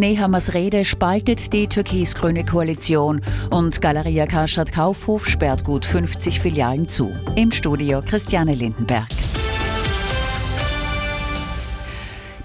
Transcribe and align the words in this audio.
Nehammers 0.00 0.54
Rede 0.54 0.86
spaltet 0.86 1.52
die 1.52 1.68
türkis-grüne 1.68 2.44
Koalition 2.44 3.20
und 3.50 3.82
Galeria 3.82 4.26
Karstadt 4.26 4.72
Kaufhof 4.72 5.28
sperrt 5.28 5.62
gut 5.62 5.84
50 5.84 6.40
Filialen 6.40 6.88
zu. 6.88 7.12
Im 7.36 7.52
Studio 7.52 8.00
Christiane 8.00 8.54
Lindenberg. 8.54 9.06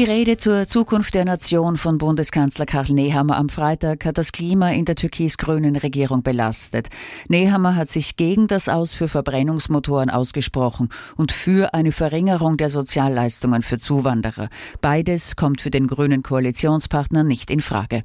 Die 0.00 0.06
Rede 0.06 0.38
zur 0.38 0.66
Zukunft 0.66 1.12
der 1.12 1.26
Nation 1.26 1.76
von 1.76 1.98
Bundeskanzler 1.98 2.64
Karl 2.64 2.86
Nehammer 2.90 3.36
am 3.36 3.50
Freitag 3.50 4.06
hat 4.06 4.16
das 4.16 4.32
Klima 4.32 4.70
in 4.70 4.86
der 4.86 4.94
türkis-grünen 4.94 5.76
Regierung 5.76 6.22
belastet. 6.22 6.88
Nehammer 7.28 7.76
hat 7.76 7.90
sich 7.90 8.16
gegen 8.16 8.46
das 8.46 8.70
Aus 8.70 8.94
für 8.94 9.08
Verbrennungsmotoren 9.08 10.08
ausgesprochen 10.08 10.88
und 11.18 11.32
für 11.32 11.74
eine 11.74 11.92
Verringerung 11.92 12.56
der 12.56 12.70
Sozialleistungen 12.70 13.60
für 13.60 13.78
Zuwanderer. 13.78 14.48
Beides 14.80 15.36
kommt 15.36 15.60
für 15.60 15.70
den 15.70 15.86
grünen 15.86 16.22
Koalitionspartner 16.22 17.22
nicht 17.22 17.50
in 17.50 17.60
Frage. 17.60 18.02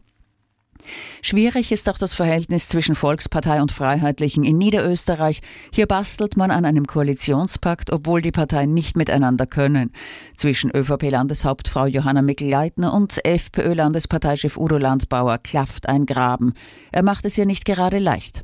Schwierig 1.22 1.72
ist 1.72 1.90
auch 1.90 1.98
das 1.98 2.14
Verhältnis 2.14 2.68
zwischen 2.68 2.96
Volkspartei 2.96 3.62
und 3.62 3.72
Freiheitlichen 3.72 4.44
in 4.44 4.58
Niederösterreich. 4.58 5.42
Hier 5.74 5.88
bastelt 5.88 6.38
man 6.38 6.52
an 6.52 6.66
einem 6.66 6.88
Koalitionspakt, 6.88 7.92
obwohl 7.92 8.22
die 8.22 8.32
Parteien 8.32 8.74
nicht 8.74 8.96
miteinander 8.98 9.46
können. 9.46 9.92
Zwischen 10.36 10.72
ÖVP-Landeshauptfrau 10.72 11.86
Johanna 11.86 12.22
Mikl-Leitner 12.22 12.94
und 12.94 13.24
FPÖ-Landesparteichef 13.26 14.58
Udo 14.58 14.78
Landbauer 14.78 15.38
klafft 15.38 15.88
ein 15.88 16.06
Graben. 16.06 16.54
Er 16.92 17.04
macht 17.04 17.26
es 17.26 17.38
ja 17.38 17.46
nicht 17.46 17.66
gerade 17.66 18.00
leicht. 18.00 18.44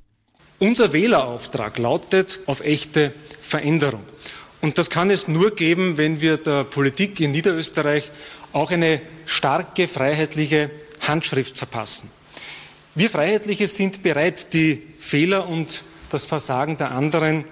Unser 0.60 0.94
Wählerauftrag 0.94 1.77
lautet 1.80 2.40
auf 2.46 2.62
echte 2.62 3.13
Veränderung. 3.41 4.04
Und 4.62 4.77
das 4.77 4.91
kann 4.91 5.10
es 5.10 5.27
nur 5.27 5.55
geben, 5.55 5.98
wenn 5.98 6.21
wir 6.21 6.38
der 6.38 6.63
Politik 6.66 7.20
in 7.20 7.32
Niederösterreich 7.32 8.12
auch 8.54 8.70
eine 8.70 9.02
starke 9.26 9.88
freiheitliche 9.88 10.70
Handschrift 11.02 11.58
verpassen. 11.58 12.10
Wir 12.94 13.09
Freiheitliche 13.09 13.68
sind 13.68 14.04
bereit, 14.04 14.54
die 14.54 14.82
Fehler 14.99 15.48
und 15.48 15.84
das 16.10 16.26
Versagen 16.26 16.76
der 16.76 16.91
anderen, 16.91 17.46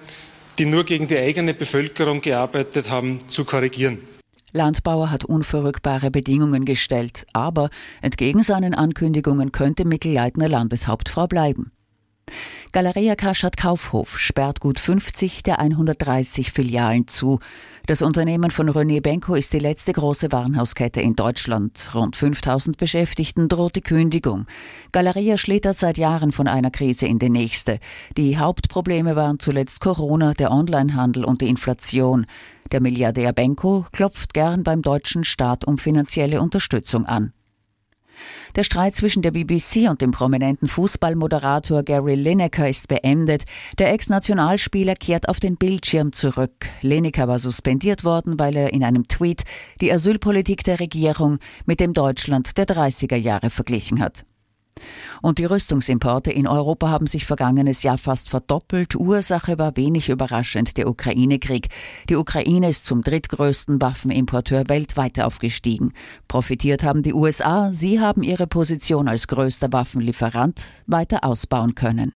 die 0.58 0.66
nur 0.66 0.84
gegen 0.84 1.08
die 1.08 1.16
eigene 1.16 1.54
Bevölkerung 1.54 2.20
gearbeitet 2.20 2.90
haben, 2.90 3.20
zu 3.30 3.46
korrigieren. 3.46 3.98
Landbauer 4.52 5.10
hat 5.10 5.24
unverrückbare 5.24 6.10
Bedingungen 6.10 6.66
gestellt, 6.66 7.26
aber 7.32 7.70
entgegen 8.02 8.42
seinen 8.42 8.74
Ankündigungen 8.74 9.50
könnte 9.50 9.86
Mikl-Leitner 9.86 10.48
Landeshauptfrau 10.48 11.26
bleiben. 11.26 11.72
Galeria 12.72 13.16
Karstadt 13.16 13.56
Kaufhof 13.56 14.20
sperrt 14.20 14.60
gut 14.60 14.78
50 14.78 15.42
der 15.42 15.58
130 15.58 16.52
Filialen 16.52 17.08
zu. 17.08 17.40
Das 17.86 18.00
Unternehmen 18.00 18.52
von 18.52 18.70
René 18.70 19.00
Benko 19.00 19.34
ist 19.34 19.52
die 19.52 19.58
letzte 19.58 19.92
große 19.92 20.30
Warenhauskette 20.30 21.00
in 21.00 21.16
Deutschland. 21.16 21.90
Rund 21.96 22.14
5000 22.14 22.76
Beschäftigten 22.76 23.48
droht 23.48 23.74
die 23.74 23.80
Kündigung. 23.80 24.46
Galeria 24.92 25.36
schlittert 25.36 25.78
seit 25.78 25.98
Jahren 25.98 26.30
von 26.30 26.46
einer 26.46 26.70
Krise 26.70 27.08
in 27.08 27.18
die 27.18 27.28
nächste. 27.30 27.80
Die 28.16 28.38
Hauptprobleme 28.38 29.16
waren 29.16 29.40
zuletzt 29.40 29.80
Corona, 29.80 30.32
der 30.34 30.52
Onlinehandel 30.52 31.24
und 31.24 31.40
die 31.40 31.48
Inflation. 31.48 32.24
Der 32.70 32.80
Milliardär 32.80 33.32
Benko 33.32 33.86
klopft 33.90 34.32
gern 34.32 34.62
beim 34.62 34.82
deutschen 34.82 35.24
Staat 35.24 35.64
um 35.64 35.76
finanzielle 35.76 36.40
Unterstützung 36.40 37.04
an. 37.04 37.32
Der 38.56 38.64
Streit 38.64 38.94
zwischen 38.94 39.22
der 39.22 39.30
BBC 39.30 39.88
und 39.88 40.00
dem 40.00 40.10
prominenten 40.10 40.68
Fußballmoderator 40.68 41.82
Gary 41.82 42.14
Lineker 42.14 42.68
ist 42.68 42.88
beendet. 42.88 43.44
Der 43.78 43.92
Ex-Nationalspieler 43.92 44.94
kehrt 44.94 45.28
auf 45.28 45.40
den 45.40 45.56
Bildschirm 45.56 46.12
zurück. 46.12 46.66
Lineker 46.82 47.28
war 47.28 47.38
suspendiert 47.38 48.04
worden, 48.04 48.38
weil 48.38 48.56
er 48.56 48.72
in 48.72 48.84
einem 48.84 49.08
Tweet 49.08 49.44
die 49.80 49.92
Asylpolitik 49.92 50.64
der 50.64 50.80
Regierung 50.80 51.38
mit 51.66 51.80
dem 51.80 51.92
Deutschland 51.92 52.56
der 52.58 52.66
30er 52.66 53.16
Jahre 53.16 53.50
verglichen 53.50 54.00
hat. 54.00 54.24
Und 55.22 55.38
die 55.38 55.44
Rüstungsimporte 55.44 56.32
in 56.32 56.46
Europa 56.46 56.88
haben 56.88 57.06
sich 57.06 57.26
vergangenes 57.26 57.82
Jahr 57.82 57.98
fast 57.98 58.28
verdoppelt. 58.28 58.94
Ursache 58.94 59.58
war 59.58 59.76
wenig 59.76 60.08
überraschend 60.08 60.76
der 60.76 60.88
Ukraine-Krieg. 60.88 61.68
Die 62.08 62.16
Ukraine 62.16 62.68
ist 62.68 62.84
zum 62.84 63.02
drittgrößten 63.02 63.80
Waffenimporteur 63.80 64.68
weltweit 64.68 65.20
aufgestiegen. 65.20 65.92
Profitiert 66.28 66.82
haben 66.82 67.02
die 67.02 67.14
USA. 67.14 67.72
Sie 67.72 68.00
haben 68.00 68.22
ihre 68.22 68.46
Position 68.46 69.08
als 69.08 69.28
größter 69.28 69.72
Waffenlieferant 69.72 70.62
weiter 70.86 71.24
ausbauen 71.24 71.74
können. 71.74 72.08